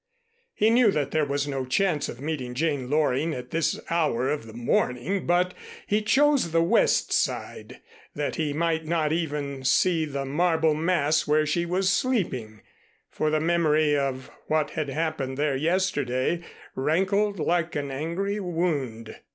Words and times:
He 0.55 0.71
knew 0.71 0.89
that 0.89 1.11
there 1.11 1.27
was 1.27 1.47
no 1.47 1.63
chance 1.63 2.09
of 2.09 2.19
meeting 2.19 2.55
Jane 2.55 2.89
Loring 2.89 3.35
at 3.35 3.51
this 3.51 3.79
hour 3.91 4.29
of 4.31 4.47
the 4.47 4.53
morning, 4.53 5.27
but 5.27 5.53
he 5.85 6.01
chose 6.01 6.51
the 6.51 6.63
west 6.63 7.13
side 7.13 7.81
that 8.15 8.33
he 8.35 8.51
might 8.51 8.83
not 8.87 9.13
even 9.13 9.63
see 9.63 10.05
the 10.05 10.25
marble 10.25 10.73
mass 10.73 11.27
where 11.27 11.45
she 11.45 11.67
was 11.67 11.91
sleeping, 11.91 12.61
for 13.11 13.29
the 13.29 13.39
memory 13.39 13.95
of 13.95 14.31
what 14.47 14.71
had 14.71 14.89
happened 14.89 15.37
there 15.37 15.55
yesterday 15.55 16.41
rankled 16.73 17.37
like 17.37 17.75
an 17.75 17.91
angry 17.91 18.39
wound. 18.39 19.17